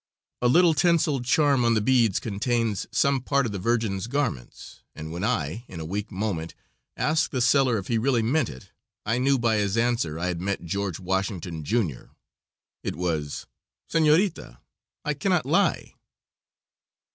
A 0.41 0.47
little 0.47 0.73
tinseled 0.73 1.25
charm 1.25 1.63
on 1.63 1.75
the 1.75 1.79
beads 1.79 2.19
contains 2.19 2.87
some 2.89 3.21
part 3.21 3.45
of 3.45 3.51
the 3.51 3.59
Virgin's 3.59 4.07
garments, 4.07 4.81
and 4.95 5.11
when 5.11 5.23
I, 5.23 5.63
in 5.67 5.79
a 5.79 5.85
weak 5.85 6.11
moment, 6.11 6.55
asked 6.97 7.29
the 7.29 7.39
seller 7.39 7.77
if 7.77 7.87
he 7.87 7.99
really 7.99 8.23
meant 8.23 8.49
it, 8.49 8.71
I 9.05 9.19
knew 9.19 9.37
by 9.37 9.57
his 9.57 9.77
answer 9.77 10.17
I 10.17 10.25
had 10.25 10.41
met 10.41 10.65
George 10.65 10.99
Washington, 10.99 11.63
Jr. 11.63 12.05
It 12.83 12.95
was, 12.95 13.45
"Senorita, 13.89 14.57
I 15.05 15.13
cannot 15.13 15.45
lie." 15.45 15.93